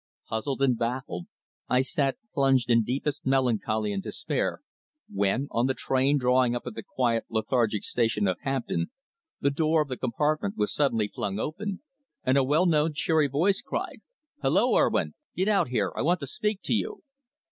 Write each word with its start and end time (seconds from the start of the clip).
Puzzled 0.29 0.63
and 0.63 0.75
baffled, 0.79 1.27
I 1.69 1.83
sat 1.83 2.17
plunged 2.33 2.71
in 2.71 2.81
deepest 2.81 3.23
melancholy 3.23 3.93
and 3.93 4.01
despair, 4.01 4.61
when, 5.07 5.47
on 5.51 5.67
the 5.67 5.75
train 5.75 6.17
drawing 6.17 6.55
up 6.55 6.65
at 6.65 6.73
the 6.73 6.81
quiet, 6.81 7.25
lethargic 7.29 7.83
station 7.83 8.27
of 8.27 8.39
Hampton, 8.41 8.89
the 9.41 9.51
door 9.51 9.79
of 9.79 9.89
the 9.89 9.97
compartment 9.97 10.57
was 10.57 10.73
suddenly 10.73 11.07
flung 11.07 11.37
open, 11.37 11.83
and 12.23 12.35
a 12.35 12.43
well 12.43 12.65
known 12.65 12.93
cheery 12.95 13.27
voice 13.27 13.61
cried 13.61 13.99
"Hullo, 14.41 14.73
Urwin! 14.75 15.13
Get 15.35 15.47
out 15.47 15.67
here. 15.67 15.93
I 15.95 16.01
want 16.01 16.19
to 16.21 16.25
speak 16.25 16.63
to 16.63 16.73
you." 16.73 17.03